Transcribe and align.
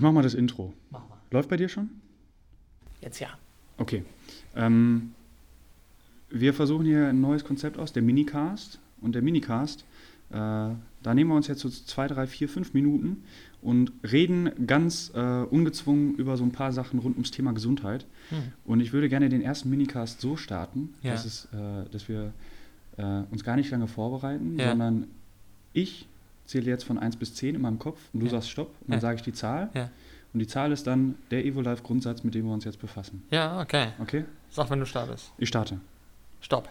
Ich 0.00 0.02
mach 0.02 0.12
mal 0.12 0.22
das 0.22 0.32
Intro. 0.32 0.72
Mach 0.90 1.06
mal. 1.10 1.18
Läuft 1.30 1.50
bei 1.50 1.58
dir 1.58 1.68
schon? 1.68 1.90
Jetzt 3.02 3.20
ja. 3.20 3.28
Okay. 3.76 4.02
Ähm, 4.56 5.12
wir 6.30 6.54
versuchen 6.54 6.86
hier 6.86 7.08
ein 7.08 7.20
neues 7.20 7.44
Konzept 7.44 7.78
aus, 7.78 7.92
der 7.92 8.02
Minicast. 8.02 8.78
Und 9.02 9.14
der 9.14 9.20
Minicast, 9.20 9.80
äh, 10.30 10.32
da 10.32 10.78
nehmen 11.12 11.28
wir 11.28 11.34
uns 11.34 11.48
jetzt 11.48 11.60
so 11.60 11.68
zwei, 11.68 12.08
drei, 12.08 12.26
vier, 12.26 12.48
fünf 12.48 12.72
Minuten 12.72 13.24
und 13.60 13.92
reden 14.02 14.66
ganz 14.66 15.12
äh, 15.14 15.20
ungezwungen 15.20 16.14
über 16.14 16.38
so 16.38 16.44
ein 16.44 16.52
paar 16.52 16.72
Sachen 16.72 16.98
rund 17.00 17.16
ums 17.16 17.30
Thema 17.30 17.52
Gesundheit. 17.52 18.06
Hm. 18.30 18.38
Und 18.64 18.80
ich 18.80 18.94
würde 18.94 19.10
gerne 19.10 19.28
den 19.28 19.42
ersten 19.42 19.68
Minicast 19.68 20.22
so 20.22 20.34
starten, 20.34 20.94
Ja. 21.02 21.12
dass, 21.12 21.26
es, 21.26 21.44
äh, 21.52 21.84
dass 21.90 22.08
wir 22.08 22.32
äh, 22.96 23.02
uns 23.30 23.44
gar 23.44 23.56
nicht 23.56 23.70
lange 23.70 23.86
vorbereiten, 23.86 24.58
Ja. 24.58 24.70
sondern 24.70 25.08
ich 25.74 26.08
zähle 26.50 26.66
jetzt 26.66 26.84
von 26.84 26.98
1 26.98 27.16
bis 27.16 27.34
10 27.34 27.54
in 27.54 27.60
meinem 27.62 27.78
Kopf 27.78 27.98
und 28.12 28.20
du 28.20 28.26
Ja. 28.26 28.32
sagst 28.32 28.50
Stopp 28.50 28.74
und 28.82 28.90
dann 28.92 29.00
sage 29.00 29.16
ich 29.16 29.22
die 29.22 29.32
Zahl. 29.32 29.70
Und 30.32 30.38
die 30.40 30.46
Zahl 30.46 30.70
ist 30.72 30.86
dann 30.86 31.16
der 31.30 31.44
Evo-Life-Grundsatz, 31.44 32.22
mit 32.22 32.34
dem 32.34 32.46
wir 32.46 32.52
uns 32.54 32.64
jetzt 32.64 32.78
befassen. 32.80 33.22
Ja, 33.30 33.60
okay. 33.60 33.88
Okay? 34.00 34.24
Sag, 34.50 34.70
wenn 34.70 34.78
du 34.80 34.86
startest. 34.86 35.32
Ich 35.38 35.48
starte. 35.48 35.80
Stopp. 36.40 36.68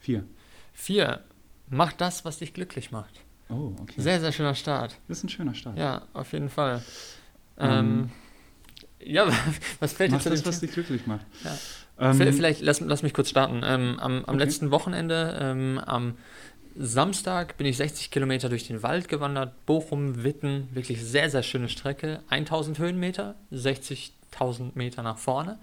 Vier. 0.00 0.24
Vier. 0.72 1.20
Mach 1.68 1.92
das, 1.92 2.24
was 2.24 2.38
dich 2.38 2.54
glücklich 2.54 2.90
macht. 2.90 3.20
Oh, 3.50 3.72
okay. 3.80 3.94
Sehr, 4.00 4.18
sehr 4.20 4.32
schöner 4.32 4.54
Start. 4.54 4.96
Das 5.08 5.18
ist 5.18 5.24
ein 5.24 5.28
schöner 5.28 5.54
Start. 5.54 5.76
Ja, 5.78 6.02
auf 6.14 6.32
jeden 6.32 6.48
Fall. 6.48 6.82
Ähm, 7.58 7.70
Ähm, 7.70 8.10
ja, 9.12 9.26
was 9.80 9.92
fällt 9.92 10.10
dir 10.12 10.16
Mach 10.16 10.22
zu 10.22 10.30
das, 10.30 10.46
was 10.46 10.60
dich 10.60 10.72
glücklich 10.72 11.06
macht. 11.06 11.26
Ja. 11.44 11.58
Ähm, 11.98 12.16
Vielleicht 12.32 12.62
lass, 12.62 12.80
lass 12.80 13.02
mich 13.02 13.12
kurz 13.12 13.28
starten. 13.28 13.60
Ähm, 13.64 13.98
am 14.00 14.16
am 14.24 14.24
Okay. 14.24 14.38
letzten 14.38 14.70
Wochenende, 14.70 15.36
ähm, 15.40 15.78
am 15.84 16.14
Samstag, 16.76 17.56
bin 17.56 17.66
ich 17.66 17.76
60 17.76 18.10
Kilometer 18.10 18.48
durch 18.48 18.66
den 18.66 18.82
Wald 18.82 19.08
gewandert. 19.08 19.66
Bochum, 19.66 20.24
Witten, 20.24 20.68
wirklich 20.72 21.04
sehr, 21.04 21.30
sehr 21.30 21.42
schöne 21.42 21.68
Strecke. 21.68 22.20
1000 22.28 22.78
Höhenmeter, 22.78 23.34
60.000 23.52 24.72
Meter 24.74 25.02
nach 25.02 25.18
vorne. 25.18 25.58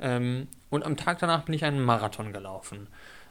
Ähm, 0.00 0.48
und 0.70 0.84
am 0.84 0.96
Tag 0.96 1.18
danach 1.18 1.44
bin 1.44 1.54
ich 1.54 1.64
einen 1.64 1.82
Marathon 1.82 2.32
gelaufen. 2.32 2.86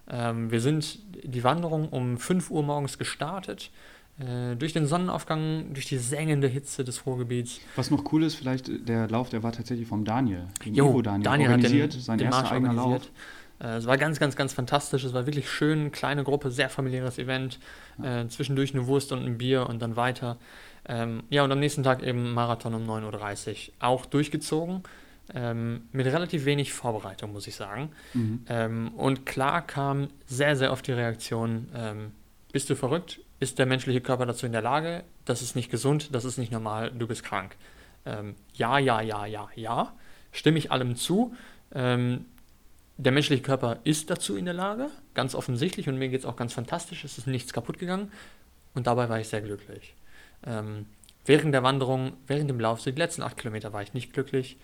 Ähm, 0.09 0.52
wir 0.52 0.61
sind 0.61 1.00
die 1.23 1.44
Wanderung 1.44 1.89
um 1.89 2.17
5 2.17 2.50
Uhr 2.52 2.64
morgens 2.64 2.97
gestartet. 2.97 3.72
Äh, 4.20 4.55
durch 4.55 4.73
den 4.73 4.86
Sonnenaufgang, 4.86 5.73
durch 5.73 5.86
die 5.86 5.98
sengende 5.98 6.48
Hitze 6.48 6.83
des 6.83 7.05
Ruhrgebiets. 7.05 7.59
Was 7.75 7.89
noch 7.89 8.11
cool 8.11 8.23
ist, 8.23 8.36
vielleicht 8.36 8.70
der 8.88 9.09
Lauf, 9.09 9.30
der 9.30 9.42
war 9.42 9.52
tatsächlich 9.52 9.88
vom 9.88 10.05
Daniel. 10.05 10.48
Jo, 10.66 10.89
Evo 10.89 11.02
Daniel, 11.02 11.23
Daniel 11.23 11.50
hat 11.50 11.55
organisiert, 11.55 11.94
den, 11.94 12.02
sein 12.02 12.17
den 12.17 12.25
erster 12.25 12.42
Marsch 12.42 12.52
eigener 12.52 12.73
Lauf. 12.73 13.09
Äh, 13.62 13.78
Es 13.78 13.86
war 13.86 13.98
ganz, 13.98 14.20
ganz, 14.20 14.36
ganz 14.36 14.54
fantastisch. 14.54 15.04
Es 15.04 15.14
war 15.14 15.26
wirklich 15.26 15.50
schön, 15.50 15.92
kleine 15.92 16.23
Gruppe, 16.23 16.52
sehr 16.52 16.70
familiäres 16.70 17.17
Event. 17.17 17.59
Äh, 18.02 18.28
zwischendurch 18.28 18.73
eine 18.73 18.88
Wurst 18.88 19.12
und 19.12 19.26
ein 19.26 19.38
Bier 19.38 19.67
und 19.67 19.81
dann 19.81 19.95
weiter. 19.95 20.38
Ähm, 20.88 21.23
ja, 21.30 21.44
und 21.44 21.52
am 21.52 21.59
nächsten 21.59 21.84
Tag 21.84 22.02
eben 22.04 22.34
Marathon 22.34 22.73
um 22.73 22.89
9.30 22.89 23.70
Uhr. 23.70 23.73
Auch 23.80 24.06
durchgezogen. 24.06 24.84
Ähm, 25.34 25.84
mit 25.92 26.08
relativ 26.08 26.45
wenig 26.45 26.73
Vorbereitung, 26.73 27.32
muss 27.32 27.48
ich 27.48 27.56
sagen. 27.56 27.92
Mhm. 28.14 28.45
Ähm, 28.50 28.88
und 28.95 29.26
klar 29.26 29.66
kam 29.66 30.09
sehr, 30.26 30.56
sehr 30.58 30.72
oft 30.72 30.86
die 30.88 30.92
Reaktion, 30.92 31.70
ähm, 31.73 32.12
bist 32.52 32.70
du 32.70 32.76
verrückt? 32.76 33.22
Ist 33.39 33.58
der 33.58 33.66
menschliche 33.66 34.02
Körper 34.02 34.26
dazu 34.26 34.45
in 34.45 34.52
der 34.52 34.62
Lage? 34.62 35.04
Das 35.23 35.42
ist 35.42 35.56
nicht 35.56 35.72
gesund, 35.72 36.14
das 36.14 36.26
ist 36.26 36.38
nicht 36.38 36.52
normal, 36.52 36.92
du 36.92 37.08
bist 37.08 37.23
krank. 37.23 37.56
Ähm, 38.06 38.36
ja, 38.56 38.78
ja, 38.78 39.00
ja, 39.00 39.26
ja, 39.26 39.48
ja. 39.56 39.94
Stimme 40.34 40.58
ich 40.58 40.72
allem 40.72 40.95
zu. 40.98 41.34
Der 43.02 43.11
menschliche 43.11 43.41
Körper 43.41 43.80
ist 43.83 44.11
dazu 44.11 44.38
in 44.38 44.45
der 44.45 44.53
Lage, 44.53 44.88
ganz 45.16 45.33
offensichtlich, 45.33 45.89
und 45.89 45.97
mir 45.97 46.09
geht 46.09 46.19
es 46.19 46.25
auch 46.25 46.35
ganz 46.35 46.53
fantastisch, 46.53 47.03
es 47.03 47.17
ist 47.17 47.25
nichts 47.25 47.52
kaputt 47.52 47.80
gegangen. 47.80 48.11
Und 48.75 48.85
dabei 48.85 49.09
war 49.09 49.19
ich 49.19 49.27
sehr 49.27 49.41
glücklich. 49.41 49.95
Ähm, 50.45 50.85
während 51.25 51.52
der 51.52 51.63
Wanderung, 51.63 52.13
während 52.27 52.47
dem 52.47 52.59
Lauf, 52.59 52.80
so 52.80 52.91
die 52.91 52.97
letzten 52.97 53.23
acht 53.23 53.38
Kilometer 53.38 53.73
war 53.73 53.81
ich 53.81 53.95
nicht 53.95 54.13
glücklich. 54.13 54.58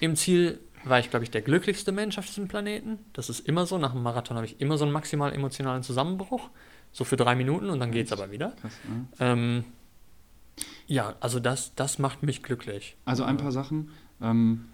Im 0.00 0.16
Ziel 0.16 0.58
war 0.82 0.98
ich, 0.98 1.10
glaube 1.10 1.24
ich, 1.24 1.30
der 1.30 1.42
glücklichste 1.42 1.92
Mensch 1.92 2.18
auf 2.18 2.26
diesem 2.26 2.48
Planeten. 2.48 2.98
Das 3.12 3.30
ist 3.30 3.46
immer 3.46 3.66
so. 3.66 3.78
Nach 3.78 3.92
dem 3.92 4.02
Marathon 4.02 4.36
habe 4.36 4.46
ich 4.46 4.60
immer 4.60 4.76
so 4.76 4.84
einen 4.84 4.92
maximal 4.92 5.32
emotionalen 5.32 5.84
Zusammenbruch. 5.84 6.50
So 6.90 7.04
für 7.04 7.16
drei 7.16 7.36
Minuten 7.36 7.70
und 7.70 7.78
dann 7.78 7.92
geht 7.92 8.06
es 8.06 8.12
aber 8.12 8.32
wieder. 8.32 8.50
Krass, 8.60 8.72
ne? 8.88 9.06
Ähm, 9.20 9.64
ja, 10.88 11.14
also 11.20 11.38
das, 11.38 11.76
das 11.76 12.00
macht 12.00 12.24
mich 12.24 12.42
glücklich. 12.42 12.96
Also 13.04 13.22
ein 13.22 13.36
paar 13.36 13.52
Sachen. 13.52 13.90
Ähm, 14.20 14.64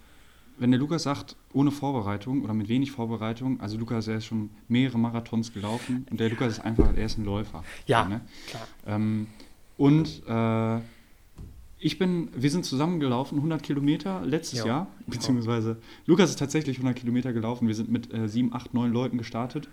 wenn 0.59 0.71
der 0.71 0.79
Lukas 0.79 1.03
sagt, 1.03 1.35
ohne 1.53 1.71
Vorbereitung 1.71 2.43
oder 2.43 2.53
mit 2.53 2.67
wenig 2.69 2.91
Vorbereitung, 2.91 3.59
also 3.59 3.77
Lukas, 3.77 4.07
er 4.07 4.17
ist 4.17 4.25
schon 4.25 4.49
mehrere 4.67 4.97
Marathons 4.97 5.53
gelaufen 5.53 6.05
und 6.09 6.19
der 6.19 6.29
Lukas 6.29 6.53
ist 6.53 6.59
einfach, 6.59 6.95
er 6.95 7.05
ist 7.05 7.17
ein 7.17 7.25
Läufer. 7.25 7.63
Ja, 7.85 8.05
Ne? 8.05 8.21
klar. 8.47 8.67
Ähm, 8.87 9.27
und 9.77 10.23
äh, 10.27 10.79
ich 11.79 11.99
bin, 11.99 12.29
wir 12.35 12.49
sind 12.49 12.65
zusammen 12.65 12.99
gelaufen, 12.99 13.35
100 13.35 13.61
Kilometer 13.61 14.21
letztes 14.25 14.59
Jo. 14.59 14.65
Jahr, 14.65 14.87
beziehungsweise 15.05 15.77
Lukas 16.07 16.31
ist 16.31 16.39
tatsächlich 16.39 16.77
100 16.77 16.95
Kilometer 16.97 17.33
gelaufen. 17.33 17.67
Wir 17.67 17.75
sind 17.75 17.91
mit 17.91 18.11
äh, 18.13 18.27
7, 18.27 18.53
8, 18.53 18.73
9 18.73 18.91
Leuten 18.91 19.17
gestartet. 19.19 19.69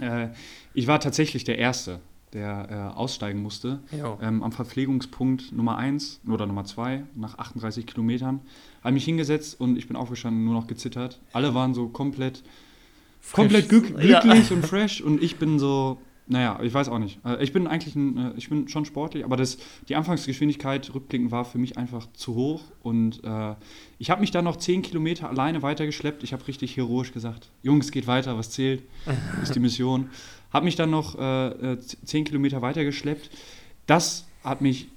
Äh, 0.00 0.28
ich 0.74 0.86
war 0.86 1.00
tatsächlich 1.00 1.42
der 1.44 1.58
Erste, 1.58 2.00
der 2.34 2.92
äh, 2.94 2.98
aussteigen 2.98 3.40
musste. 3.42 3.78
Ähm, 4.20 4.42
am 4.42 4.52
Verpflegungspunkt 4.52 5.52
Nummer 5.52 5.78
1 5.78 6.20
oder 6.28 6.46
Nummer 6.46 6.64
2 6.64 7.04
nach 7.14 7.38
38 7.38 7.86
Kilometern. 7.86 8.40
Habe 8.82 8.94
mich 8.94 9.04
hingesetzt 9.04 9.58
und 9.60 9.78
ich 9.78 9.86
bin 9.86 9.96
aufgestanden, 9.96 10.44
nur 10.44 10.54
noch 10.54 10.66
gezittert. 10.66 11.20
Alle 11.32 11.54
waren 11.54 11.72
so 11.74 11.88
komplett, 11.88 12.42
komplett 13.32 13.68
glück, 13.68 13.90
Ja. 14.02 14.20
glücklich 14.20 14.52
und 14.52 14.66
fresh 14.66 15.00
und 15.00 15.22
ich 15.22 15.36
bin 15.36 15.58
so, 15.58 15.98
naja, 16.26 16.58
ich 16.62 16.72
weiß 16.72 16.88
auch 16.88 16.98
nicht. 16.98 17.18
Äh, 17.24 17.42
Ich 17.44 17.52
bin 17.52 17.66
eigentlich 17.66 17.94
ein, 17.96 18.16
äh, 18.16 18.32
ich 18.36 18.48
bin 18.48 18.66
schon 18.68 18.84
sportlich, 18.84 19.24
aber 19.24 19.36
das, 19.36 19.58
die 19.88 19.94
Anfangsgeschwindigkeit 19.96 20.94
rückblickend 20.94 21.30
war 21.30 21.44
für 21.44 21.58
mich 21.58 21.76
einfach 21.76 22.06
zu 22.14 22.34
hoch 22.34 22.62
und 22.82 23.22
äh, 23.24 23.54
ich 23.98 24.10
habe 24.10 24.20
mich 24.22 24.30
dann 24.30 24.44
noch 24.44 24.56
10 24.56 24.82
Kilometer 24.82 25.28
alleine 25.28 25.62
weitergeschleppt. 25.62 26.22
Ich 26.22 26.32
habe 26.32 26.46
richtig 26.48 26.76
heroisch 26.76 27.12
gesagt, 27.12 27.50
Jungs, 27.62 27.90
geht 27.90 28.06
weiter, 28.06 28.36
was 28.38 28.50
zählt, 28.50 28.82
ist 29.42 29.54
die 29.54 29.60
Mission. 29.60 30.08
Habe 30.52 30.64
mich 30.64 30.76
dann 30.76 30.90
noch 30.90 31.18
äh, 31.18 31.72
äh, 31.72 31.78
10 31.80 32.24
Kilometer 32.24 32.62
weitergeschleppt. 32.62 33.28
Das 33.86 34.24
hat 34.44 34.60
mich 34.60 34.88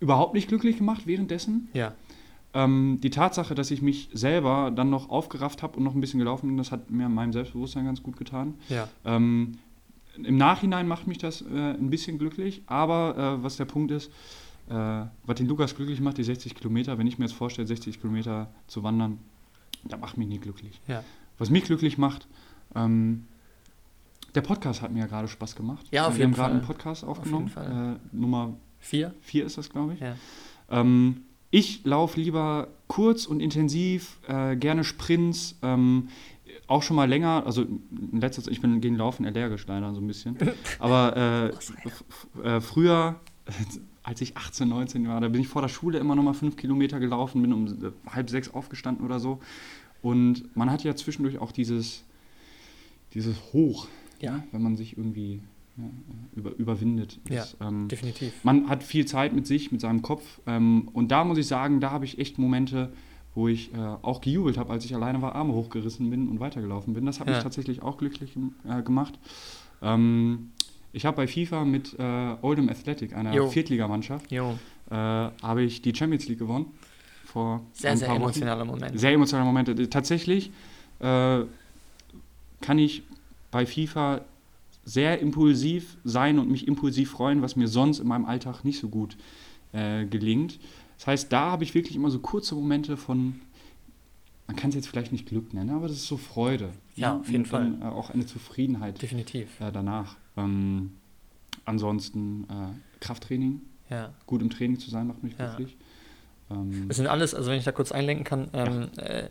überhaupt 0.00 0.34
nicht 0.34 0.48
glücklich 0.48 0.78
gemacht 0.78 1.02
währenddessen. 1.06 1.68
Ja, 1.72 1.94
Ähm, 2.54 2.98
die 3.02 3.10
Tatsache, 3.10 3.54
dass 3.54 3.70
ich 3.70 3.82
mich 3.82 4.08
selber 4.14 4.72
dann 4.74 4.88
noch 4.88 5.10
aufgerafft 5.10 5.62
habe 5.62 5.76
und 5.76 5.84
noch 5.84 5.94
ein 5.94 6.00
bisschen 6.00 6.18
gelaufen 6.18 6.46
bin, 6.48 6.56
das 6.56 6.72
hat 6.72 6.90
mir 6.90 7.08
meinem 7.08 7.32
Selbstbewusstsein 7.32 7.84
ganz 7.84 8.02
gut 8.02 8.16
getan. 8.16 8.54
ja, 8.70 8.88
Ähm, 9.04 9.58
Im 10.24 10.36
Nachhinein 10.36 10.88
macht 10.88 11.06
mich 11.06 11.18
das 11.18 11.42
äh, 11.42 11.46
ein 11.74 11.90
bisschen 11.90 12.18
glücklich, 12.18 12.62
aber 12.66 13.38
äh, 13.38 13.42
was 13.42 13.56
der 13.56 13.64
Punkt 13.64 13.90
ist, 13.90 14.10
äh, 14.68 14.72
was 15.24 15.36
den 15.36 15.46
Lukas 15.46 15.74
glücklich 15.76 16.00
macht, 16.00 16.18
die 16.18 16.24
60 16.24 16.54
Kilometer, 16.54 16.98
wenn 16.98 17.06
ich 17.06 17.18
mir 17.18 17.24
jetzt 17.26 17.34
vorstelle, 17.34 17.66
60 17.66 18.00
Kilometer 18.00 18.50
zu 18.66 18.82
wandern, 18.82 19.18
das 19.84 20.00
macht 20.00 20.18
mich 20.18 20.28
nie 20.28 20.38
glücklich. 20.38 20.80
ja. 20.88 21.02
Was 21.40 21.50
mich 21.50 21.62
glücklich 21.64 21.98
macht, 21.98 22.26
ähm, 22.74 23.24
der 24.34 24.40
Podcast 24.40 24.82
hat 24.82 24.90
mir 24.92 24.98
ja 25.00 25.06
gerade 25.06 25.28
Spaß 25.28 25.54
gemacht. 25.54 25.86
Ja, 25.92 26.06
auf 26.08 26.14
Wir 26.14 26.26
jeden 26.26 26.32
haben 26.32 26.34
gerade 26.36 26.48
Fall. 26.50 26.58
einen 26.58 26.66
Podcast 26.66 27.04
aufgenommen, 27.04 27.48
Fall. 27.48 27.98
Äh, 28.12 28.16
Nummer 28.16 28.56
Vier? 28.80 29.14
4 29.20 29.46
ist 29.46 29.56
das, 29.56 29.70
glaube 29.70 29.94
ich. 29.94 30.00
Ja. 30.00 30.16
Ähm, 30.68 31.22
ich 31.50 31.84
laufe 31.84 32.20
lieber 32.20 32.68
kurz 32.88 33.24
und 33.26 33.40
intensiv, 33.40 34.18
äh, 34.26 34.56
gerne 34.56 34.82
Sprints, 34.84 35.56
ähm, 35.62 36.08
auch 36.68 36.82
schon 36.82 36.96
mal 36.96 37.08
länger, 37.08 37.44
also 37.44 37.62
in 37.62 38.20
letzter 38.20 38.42
Zeit, 38.42 38.52
ich 38.52 38.60
bin 38.60 38.80
gegen 38.80 38.94
Laufen 38.96 39.26
allergisch 39.26 39.66
leider 39.66 39.92
so 39.94 40.00
ein 40.00 40.06
bisschen, 40.06 40.36
aber 40.78 41.16
äh, 41.16 41.48
f- 41.48 42.04
äh, 42.44 42.60
früher, 42.60 43.18
als 44.04 44.20
ich 44.20 44.36
18, 44.36 44.68
19 44.68 45.08
war, 45.08 45.20
da 45.20 45.28
bin 45.28 45.40
ich 45.40 45.48
vor 45.48 45.62
der 45.62 45.68
Schule 45.68 45.98
immer 45.98 46.14
noch 46.14 46.22
mal 46.22 46.34
fünf 46.34 46.56
Kilometer 46.56 47.00
gelaufen, 47.00 47.42
bin 47.42 47.52
um 47.52 47.66
äh, 47.66 47.90
halb 48.10 48.30
sechs 48.30 48.52
aufgestanden 48.54 49.04
oder 49.04 49.18
so 49.18 49.40
und 50.02 50.54
man 50.56 50.70
hat 50.70 50.84
ja 50.84 50.94
zwischendurch 50.94 51.38
auch 51.38 51.50
dieses, 51.52 52.04
dieses 53.14 53.36
Hoch, 53.52 53.88
Ja. 54.20 54.42
wenn 54.52 54.62
man 54.62 54.76
sich 54.76 54.96
irgendwie 54.96 55.40
ja, 55.76 55.84
über, 56.36 56.54
überwindet. 56.56 57.18
Ja. 57.28 57.36
Das, 57.36 57.56
ähm, 57.60 57.88
Definitiv. 57.88 58.32
man 58.44 58.68
hat 58.68 58.82
viel 58.82 59.06
Zeit 59.06 59.32
mit 59.32 59.46
sich, 59.46 59.70
mit 59.72 59.80
seinem 59.80 60.02
Kopf. 60.02 60.40
Ähm, 60.46 60.88
und 60.92 61.10
da 61.12 61.22
muss 61.24 61.38
ich 61.38 61.46
sagen, 61.46 61.78
da 61.80 61.90
habe 61.92 62.04
ich 62.04 62.18
echt 62.18 62.36
Momente, 62.38 62.92
wo 63.38 63.46
ich 63.46 63.72
äh, 63.72 63.76
auch 64.02 64.20
gejubelt 64.20 64.58
habe, 64.58 64.72
als 64.72 64.84
ich 64.84 64.92
alleine 64.96 65.22
war, 65.22 65.36
Arme 65.36 65.52
hochgerissen 65.54 66.10
bin 66.10 66.28
und 66.28 66.40
weitergelaufen 66.40 66.92
bin. 66.92 67.06
Das 67.06 67.20
hat 67.20 67.28
Ja. 67.28 67.34
mich 67.34 67.42
tatsächlich 67.44 67.82
auch 67.82 67.96
glücklich 67.96 68.32
äh, 68.68 68.82
gemacht. 68.82 69.14
Ähm, 69.80 70.50
ich 70.92 71.06
habe 71.06 71.18
bei 71.18 71.28
FIFA 71.28 71.64
mit 71.64 71.94
äh, 72.00 72.34
Oldham 72.42 72.68
Athletic, 72.68 73.14
einer 73.14 73.32
Jo. 73.32 73.46
Viertligamannschaft, 73.48 74.32
äh, 74.32 74.40
habe 74.90 75.62
ich 75.62 75.82
die 75.82 75.94
Champions 75.94 76.26
League 76.26 76.40
gewonnen. 76.40 76.66
Vor 77.26 77.60
sehr, 77.74 77.96
sehr 77.96 78.08
paar 78.08 78.16
Wochen. 78.16 78.22
emotionaler 78.24 78.64
Moment. 78.64 78.98
Sehr 78.98 79.12
emotionale 79.12 79.46
Momente. 79.46 79.88
Tatsächlich 79.88 80.50
äh, 80.98 81.42
kann 82.60 82.78
ich 82.78 83.04
bei 83.52 83.66
FIFA 83.66 84.22
sehr 84.84 85.20
impulsiv 85.20 85.96
sein 86.02 86.40
und 86.40 86.50
mich 86.50 86.66
impulsiv 86.66 87.10
freuen, 87.12 87.40
was 87.40 87.54
mir 87.54 87.68
sonst 87.68 88.00
in 88.00 88.08
meinem 88.08 88.24
Alltag 88.24 88.64
nicht 88.64 88.80
so 88.80 88.88
gut 88.88 89.16
äh, 89.72 90.06
gelingt. 90.06 90.58
Das 90.98 91.06
heißt, 91.06 91.32
da 91.32 91.50
habe 91.52 91.64
ich 91.64 91.74
wirklich 91.74 91.96
immer 91.96 92.10
so 92.10 92.18
kurze 92.18 92.54
Momente 92.54 92.96
von, 92.96 93.40
man 94.46 94.56
kann 94.56 94.70
es 94.70 94.76
jetzt 94.76 94.88
vielleicht 94.88 95.12
nicht 95.12 95.26
Glück 95.26 95.54
nennen, 95.54 95.70
aber 95.70 95.88
das 95.88 95.96
ist 95.98 96.06
so 96.06 96.16
Freude. 96.16 96.70
Ja, 96.96 97.18
auf 97.18 97.28
jeden 97.30 97.44
und 97.44 97.52
dann, 97.52 97.82
Äh, 97.82 97.84
auch 97.86 98.10
eine 98.10 98.26
Zufriedenheit 98.26 99.00
Definitiv. 99.00 99.60
äh, 99.60 99.70
danach. 99.70 100.16
Ähm, 100.36 100.92
ansonsten 101.64 102.44
äh, 102.44 103.00
Krafttraining, 103.00 103.60
Ja. 103.90 104.12
gut 104.26 104.42
im 104.42 104.50
Training 104.50 104.78
zu 104.78 104.90
sein, 104.90 105.06
macht 105.06 105.22
mich 105.22 105.34
Ja. 105.38 105.54
glücklich. 105.54 105.76
Ähm, 106.50 106.86
Es 106.88 106.96
sind 106.96 107.06
alles, 107.06 107.34
also 107.34 107.50
wenn 107.50 107.58
ich 107.58 107.64
da 107.64 107.72
kurz 107.72 107.92
einlenken 107.92 108.24
kann, 108.24 108.48
ähm, 108.54 108.88
äh, 108.96 109.28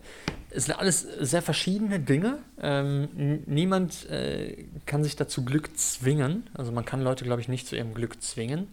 es 0.52 0.66
sind 0.66 0.78
alles 0.80 1.02
sehr 1.02 1.42
verschiedene 1.42 2.00
Dinge. 2.00 2.40
Ähm, 2.62 3.42
niemand 3.48 4.08
äh, 4.10 4.66
kann 4.86 5.04
sich 5.04 5.16
dazu 5.16 5.44
Glück 5.44 5.76
zwingen. 5.78 6.44
Also 6.54 6.72
man 6.72 6.86
kann 6.86 7.02
Leute, 7.02 7.26
glaube 7.26 7.42
ich, 7.42 7.48
nicht 7.50 7.68
zu 7.68 7.76
ihrem 7.76 7.94
Glück 7.94 8.22
zwingen. 8.22 8.68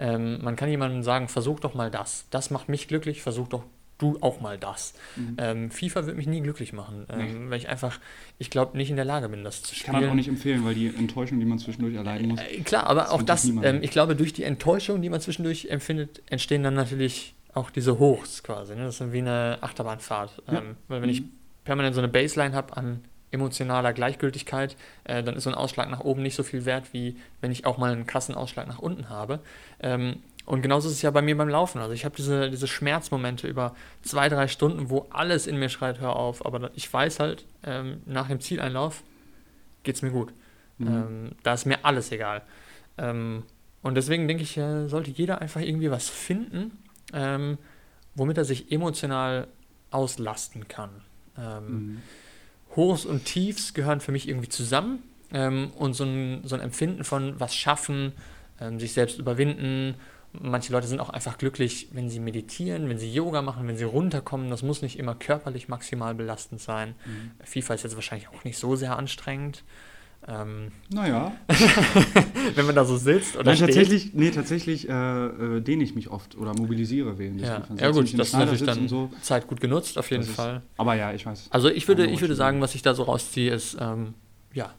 Ähm, 0.00 0.42
man 0.42 0.56
kann 0.56 0.68
jemandem 0.70 1.02
sagen, 1.02 1.28
versuch 1.28 1.60
doch 1.60 1.74
mal 1.74 1.90
das. 1.90 2.24
Das 2.30 2.50
macht 2.50 2.68
mich 2.68 2.88
glücklich, 2.88 3.22
versuch 3.22 3.46
doch 3.48 3.62
du 3.98 4.16
auch 4.22 4.40
mal 4.40 4.56
das. 4.56 4.94
Mhm. 5.16 5.36
Ähm, 5.38 5.70
FIFA 5.70 6.06
wird 6.06 6.16
mich 6.16 6.26
nie 6.26 6.40
glücklich 6.40 6.72
machen, 6.72 7.04
ähm, 7.10 7.50
weil 7.50 7.58
ich 7.58 7.68
einfach, 7.68 8.00
ich 8.38 8.48
glaube, 8.48 8.76
nicht 8.78 8.88
in 8.88 8.96
der 8.96 9.04
Lage 9.04 9.28
bin, 9.28 9.44
das 9.44 9.60
zu 9.62 9.72
ich 9.74 9.80
spielen. 9.80 9.92
kann 9.92 10.02
das 10.02 10.10
auch 10.10 10.14
nicht 10.14 10.28
empfehlen, 10.28 10.64
weil 10.64 10.74
die 10.74 10.86
Enttäuschung, 10.86 11.38
die 11.38 11.44
man 11.44 11.58
zwischendurch 11.58 11.94
erleiden 11.94 12.28
muss. 12.28 12.40
Äh, 12.40 12.60
Klar, 12.62 12.86
aber 12.86 13.10
auch 13.12 13.20
ich 13.20 13.26
das, 13.26 13.44
ähm, 13.44 13.80
ich 13.82 13.90
glaube, 13.90 14.16
durch 14.16 14.32
die 14.32 14.44
Enttäuschung, 14.44 15.02
die 15.02 15.10
man 15.10 15.20
zwischendurch 15.20 15.66
empfindet, 15.66 16.22
entstehen 16.30 16.62
dann 16.62 16.72
natürlich 16.74 17.34
auch 17.52 17.68
diese 17.68 17.98
Hochs 17.98 18.42
quasi. 18.42 18.74
Ne? 18.74 18.84
Das 18.84 19.00
ist 19.02 19.12
wie 19.12 19.18
eine 19.18 19.58
Achterbahnfahrt. 19.60 20.42
Ja. 20.50 20.60
Ähm, 20.60 20.76
weil 20.88 21.02
wenn 21.02 21.10
ich 21.10 21.20
Mhm. 21.20 21.30
permanent 21.64 21.94
so 21.94 22.00
eine 22.00 22.08
Baseline 22.08 22.54
habe 22.54 22.74
an 22.78 23.04
emotionaler 23.30 23.92
Gleichgültigkeit, 23.92 24.76
äh, 25.04 25.22
dann 25.22 25.36
ist 25.36 25.44
so 25.44 25.50
ein 25.50 25.56
Ausschlag 25.56 25.88
nach 25.90 26.00
oben 26.00 26.22
nicht 26.22 26.34
so 26.34 26.42
viel 26.42 26.64
wert, 26.64 26.92
wie 26.92 27.16
wenn 27.40 27.52
ich 27.52 27.66
auch 27.66 27.78
mal 27.78 27.92
einen 27.92 28.06
krassen 28.06 28.34
Ausschlag 28.34 28.66
nach 28.66 28.78
unten 28.78 29.08
habe. 29.08 29.40
Ähm, 29.80 30.16
und 30.46 30.62
genauso 30.62 30.88
ist 30.88 30.94
es 30.94 31.02
ja 31.02 31.10
bei 31.10 31.22
mir 31.22 31.36
beim 31.36 31.48
Laufen. 31.48 31.80
Also 31.80 31.92
ich 31.92 32.04
habe 32.04 32.16
diese, 32.16 32.50
diese 32.50 32.66
Schmerzmomente 32.66 33.46
über 33.46 33.74
zwei, 34.02 34.28
drei 34.28 34.48
Stunden, 34.48 34.90
wo 34.90 35.06
alles 35.10 35.46
in 35.46 35.58
mir 35.58 35.68
schreit, 35.68 36.00
hör 36.00 36.16
auf. 36.16 36.44
Aber 36.44 36.70
ich 36.74 36.92
weiß 36.92 37.20
halt, 37.20 37.44
ähm, 37.62 38.02
nach 38.04 38.26
dem 38.26 38.40
Zieleinlauf 38.40 39.04
geht 39.84 39.94
es 39.94 40.02
mir 40.02 40.10
gut. 40.10 40.32
Mhm. 40.78 40.88
Ähm, 40.88 41.30
da 41.44 41.54
ist 41.54 41.66
mir 41.66 41.84
alles 41.84 42.10
egal. 42.10 42.42
Ähm, 42.98 43.44
und 43.82 43.94
deswegen 43.94 44.26
denke 44.26 44.42
ich, 44.42 44.56
äh, 44.56 44.88
sollte 44.88 45.10
jeder 45.10 45.40
einfach 45.40 45.60
irgendwie 45.60 45.90
was 45.90 46.08
finden, 46.08 46.82
ähm, 47.12 47.58
womit 48.14 48.36
er 48.36 48.44
sich 48.44 48.72
emotional 48.72 49.46
auslasten 49.90 50.66
kann. 50.68 50.90
Ähm, 51.38 51.68
Mhm. 51.68 52.02
Hochs 52.76 53.04
und 53.04 53.24
Tiefs 53.24 53.74
gehören 53.74 54.00
für 54.00 54.12
mich 54.12 54.28
irgendwie 54.28 54.48
zusammen 54.48 55.02
ähm, 55.32 55.70
und 55.76 55.94
so 55.94 56.04
ein, 56.04 56.42
so 56.44 56.54
ein 56.54 56.60
Empfinden 56.60 57.04
von 57.04 57.38
was 57.38 57.54
schaffen, 57.54 58.12
ähm, 58.60 58.78
sich 58.78 58.92
selbst 58.92 59.18
überwinden. 59.18 59.94
Manche 60.32 60.72
Leute 60.72 60.86
sind 60.86 61.00
auch 61.00 61.10
einfach 61.10 61.38
glücklich, 61.38 61.88
wenn 61.92 62.08
sie 62.08 62.20
meditieren, 62.20 62.88
wenn 62.88 62.98
sie 62.98 63.12
Yoga 63.12 63.42
machen, 63.42 63.66
wenn 63.66 63.76
sie 63.76 63.84
runterkommen. 63.84 64.48
Das 64.50 64.62
muss 64.62 64.82
nicht 64.82 64.98
immer 64.98 65.16
körperlich 65.16 65.68
maximal 65.68 66.14
belastend 66.14 66.60
sein. 66.60 66.94
Mhm. 67.04 67.32
FIFA 67.44 67.74
ist 67.74 67.82
jetzt 67.82 67.96
wahrscheinlich 67.96 68.28
auch 68.28 68.44
nicht 68.44 68.58
so 68.58 68.76
sehr 68.76 68.96
anstrengend. 68.96 69.64
Ähm, 70.28 70.70
Naja, 70.92 71.32
wenn 72.54 72.66
man 72.66 72.74
da 72.74 72.84
so 72.84 72.96
sitzt 72.96 73.36
oder 73.36 73.44
Nein, 73.46 73.56
steht. 73.56 73.68
tatsächlich, 73.68 74.14
nee, 74.14 74.30
tatsächlich 74.30 74.88
äh, 74.88 74.92
äh, 75.26 75.60
dehne 75.62 75.82
ich 75.82 75.94
mich 75.94 76.08
oft 76.10 76.36
oder 76.36 76.52
mobilisiere 76.54 77.18
während 77.18 77.40
des 77.40 77.48
Ja, 77.48 77.56
Liefern. 77.58 77.78
ja 77.78 77.90
gut, 77.90 78.18
das 78.18 78.28
ist 78.28 78.32
natürlich 78.34 78.62
dann 78.62 78.88
so. 78.88 79.10
Zeit 79.22 79.46
gut 79.46 79.60
genutzt, 79.60 79.96
auf 79.98 80.10
jeden 80.10 80.22
Das 80.22 80.28
ist- 80.30 80.36
Fall. 80.36 80.62
Aber 80.76 80.94
ja, 80.94 81.12
ich 81.14 81.24
weiß. 81.24 81.48
Also 81.50 81.68
ich 81.70 81.88
würde, 81.88 82.06
ich 82.06 82.20
würde 82.20 82.34
sagen, 82.34 82.60
was 82.60 82.74
ich 82.74 82.82
da 82.82 82.94
so 82.94 83.04
rausziehe, 83.04 83.52
ist, 83.52 83.76
ähm, 83.80 84.14
ja, 84.52 84.74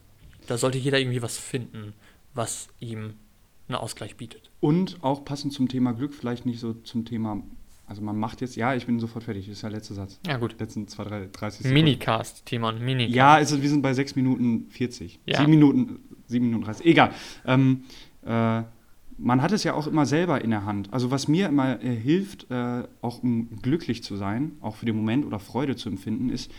da 0.46 0.56
sollte 0.58 0.78
jeder 0.78 0.98
irgendwie 1.00 1.22
was 1.22 1.38
finden, 1.38 1.92
was 2.34 2.68
ihm 2.78 3.14
einen 3.68 3.76
Ausgleich 3.76 4.16
bietet. 4.16 4.50
Und 4.60 4.98
auch 5.02 5.24
passend 5.24 5.52
zum 5.52 5.68
Thema 5.68 5.92
Glück, 5.92 6.14
vielleicht 6.14 6.46
nicht 6.46 6.60
so 6.60 6.72
zum 6.74 7.04
Thema, 7.04 7.42
also 7.92 8.00
man 8.02 8.16
macht 8.18 8.40
jetzt, 8.40 8.56
ja, 8.56 8.74
ich 8.74 8.86
bin 8.86 8.98
sofort 8.98 9.24
fertig, 9.24 9.44
das 9.46 9.56
ist 9.56 9.62
der 9.62 9.68
letzte 9.70 9.92
Satz. 9.92 10.18
Ja 10.26 10.38
gut. 10.38 10.56
Letzten 10.58 10.88
zwei, 10.88 11.04
drei, 11.04 11.28
30 11.30 11.58
Sekunden. 11.58 11.74
Minicast, 11.74 12.46
Timon, 12.46 12.82
Minicast. 12.82 13.14
Ja, 13.14 13.38
es- 13.38 13.60
wir 13.60 13.68
sind 13.68 13.82
bei 13.82 13.92
6 13.92 14.16
Minuten 14.16 14.66
40. 14.70 15.20
Ja. 15.26 15.36
7 15.40 15.50
Minuten, 15.50 16.00
7 16.26 16.42
Minuten 16.46 16.64
30. 16.64 16.86
Egal. 16.86 17.10
Ähm, 17.44 17.84
äh, 18.24 18.62
man 19.18 19.42
hat 19.42 19.52
es 19.52 19.62
ja 19.62 19.74
auch 19.74 19.86
immer 19.86 20.06
selber 20.06 20.42
in 20.42 20.48
der 20.48 20.64
Hand. 20.64 20.90
Also 20.90 21.10
was 21.10 21.28
mir 21.28 21.48
immer 21.48 21.82
äh, 21.84 21.94
hilft, 21.94 22.50
äh, 22.50 22.84
auch 23.02 23.22
um 23.22 23.60
glücklich 23.60 24.02
zu 24.02 24.16
sein, 24.16 24.52
auch 24.62 24.76
für 24.76 24.86
den 24.86 24.96
Moment 24.96 25.26
oder 25.26 25.38
Freude 25.38 25.76
zu 25.76 25.90
empfinden, 25.90 26.30
ist, 26.30 26.50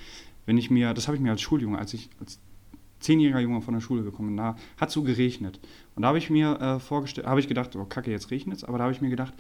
wenn 0.46 0.60
ich 0.60 0.70
mir, 0.70 0.94
das 0.94 1.08
habe 1.08 1.18
ich 1.18 1.24
mir 1.24 1.32
als 1.32 1.42
Schuljunge, 1.42 1.80
als 1.80 1.96
ich 1.96 2.10
als 2.20 2.38
zehnjähriger 3.00 3.40
Junge 3.40 3.62
von 3.62 3.74
der 3.74 3.82
Schule 3.82 4.04
gekommen 4.04 4.30
bin, 4.30 4.38
da 4.38 4.56
hat 4.78 4.92
so 4.92 5.02
geregnet. 5.02 5.60
Und 5.96 6.04
da 6.04 6.10
habe 6.10 6.20
ich 6.20 6.30
mir 6.30 6.62
äh, 6.62 6.80
vorgestellt, 6.80 7.26
habe 7.28 7.40
ich 7.40 7.48
gedacht, 7.48 7.76
oh 7.76 7.86
kacke, 7.86 8.12
jetzt 8.12 8.30
regnet 8.30 8.58
es, 8.58 8.64
aber 8.64 8.78
da 8.78 8.84
habe 8.86 8.94
ich 8.94 9.02
mir 9.02 9.10
gedacht, 9.10 9.34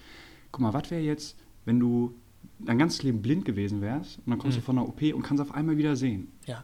guck 0.51 0.61
mal, 0.61 0.73
was 0.73 0.91
wäre 0.91 1.01
jetzt, 1.01 1.37
wenn 1.65 1.79
du 1.79 2.13
dein 2.59 2.77
ganzes 2.77 3.03
Leben 3.03 3.21
blind 3.21 3.45
gewesen 3.45 3.81
wärst 3.81 4.19
und 4.19 4.29
dann 4.31 4.39
kommst 4.39 4.57
Mhm. 4.57 4.61
du 4.61 4.65
von 4.65 4.75
der 4.77 4.87
OP 4.87 5.01
und 5.13 5.21
kannst 5.23 5.41
auf 5.41 5.53
einmal 5.53 5.77
wieder 5.77 5.95
sehen. 5.95 6.27
Ja. 6.45 6.63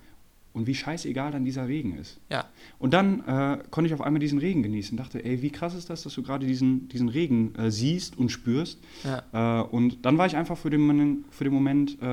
Und 0.52 0.66
wie 0.66 0.74
scheißegal 0.74 1.32
dann 1.32 1.46
dieser 1.46 1.68
Regen 1.68 1.96
ist. 1.96 2.20
Ja. 2.30 2.46
Und 2.80 2.94
dann 2.96 3.20
äh, 3.28 3.60
konnte 3.70 3.88
ich 3.88 3.94
auf 3.94 4.02
einmal 4.02 4.20
diesen 4.20 4.40
Regen 4.40 4.64
genießen. 4.64 4.98
Dachte, 4.98 5.24
ey, 5.24 5.42
wie 5.44 5.52
krass 5.52 5.76
ist 5.76 5.90
das, 5.92 6.02
dass 6.04 6.14
du 6.16 6.24
gerade 6.24 6.46
diesen, 6.48 6.88
diesen 6.90 7.08
Regen 7.08 7.54
äh, 7.56 7.70
siehst 7.70 8.18
und 8.18 8.30
spürst. 8.30 8.80
Ja. 9.04 9.62
Äh, 9.62 9.64
und 9.68 10.06
dann 10.06 10.18
war 10.18 10.26
ich 10.26 10.36
einfach 10.36 10.58
für 10.58 10.72
den, 10.72 10.82
Moment- 10.82 11.24
für 11.30 11.44
den, 11.44 11.54
Moment, 11.54 11.92
äh, 12.02 12.06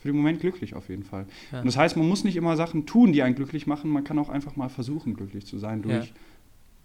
für 0.00 0.08
den 0.08 0.16
Moment 0.16 0.40
glücklich 0.40 0.74
auf 0.74 0.88
jeden 0.88 1.02
Fall. 1.04 1.26
Ja. 1.52 1.60
Und 1.60 1.66
das 1.66 1.76
heißt, 1.76 1.96
man 1.98 2.08
muss 2.08 2.24
nicht 2.24 2.36
immer 2.36 2.56
Sachen 2.56 2.86
tun, 2.86 3.12
die 3.12 3.22
einen 3.22 3.34
glücklich 3.34 3.66
machen. 3.66 3.90
Man 3.90 4.04
kann 4.04 4.18
auch 4.18 4.30
einfach 4.30 4.56
mal 4.56 4.70
versuchen, 4.70 5.14
glücklich 5.14 5.44
zu 5.44 5.58
sein 5.58 5.82
durch. 5.82 6.12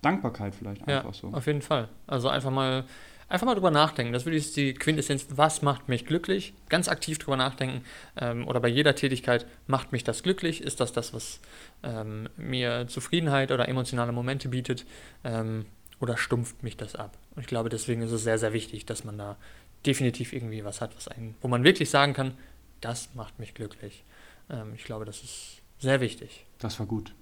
Dankbarkeit 0.02 0.54
vielleicht 0.56 0.88
einfach 0.88 1.14
so. 1.14 1.28
auf 1.30 1.48
jeden 1.48 1.62
Fall. 1.62 1.90
Also 2.06 2.28
einfach 2.30 2.52
mal, 2.52 2.84
einfach 3.30 3.46
mal 3.46 3.56
drüber 3.56 3.72
nachdenken. 3.72 4.14
Das 4.14 4.26
würde 4.26 4.38
ich 4.38 4.54
die 4.54 4.74
Quintessenz, 4.74 5.28
was 5.30 5.62
macht 5.62 5.90
mich 5.90 6.06
glücklich? 6.06 6.54
Ganz 6.70 6.88
aktiv 6.88 7.20
drüber 7.20 7.38
nachdenken. 7.38 7.84
Ähm, 8.16 8.48
oder 8.48 8.60
bei 8.60 8.68
jeder 8.68 8.96
Tätigkeit, 8.96 9.46
macht 9.68 9.92
mich 9.92 10.04
das 10.04 10.24
glücklich? 10.24 10.62
Ist 10.62 10.80
das 10.80 10.94
das, 10.94 11.14
was 11.14 11.40
ähm, 11.84 12.30
mir 12.38 12.88
Zufriedenheit 12.88 13.52
oder 13.52 13.68
emotionale 13.68 14.12
Momente 14.12 14.50
bietet? 14.50 14.86
Ähm, 15.24 15.66
oder 16.00 16.18
stumpft 16.18 16.64
mich 16.64 16.78
das 16.78 16.96
ab? 16.96 17.18
Und 17.36 17.42
ich 17.42 17.48
glaube, 17.48 17.70
deswegen 17.70 18.02
ist 18.02 18.12
es 18.12 18.24
sehr, 18.24 18.38
sehr 18.38 18.54
wichtig, 18.54 18.86
dass 18.86 19.04
man 19.04 19.18
da 19.18 19.38
definitiv 19.86 20.34
irgendwie 20.34 20.64
was 20.64 20.82
hat, 20.82 20.96
was 20.96 21.08
einen, 21.08 21.36
wo 21.42 21.48
man 21.48 21.64
wirklich 21.64 21.90
sagen 21.90 22.14
kann, 22.14 22.34
das 22.82 23.10
macht 23.16 23.40
mich 23.40 23.54
glücklich. 23.54 24.04
Ähm, 24.50 24.74
ich 24.76 24.84
glaube, 24.84 25.06
das 25.06 25.24
ist 25.24 25.62
sehr 25.80 26.02
wichtig. 26.02 26.46
Das 26.60 26.80
war 26.80 26.86
gut. 26.86 27.14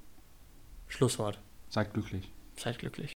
Schlusswort. 0.87 1.39
Seid 1.69 1.93
glücklich. 1.93 2.29
Seid 2.57 2.79
glücklich. 2.79 3.13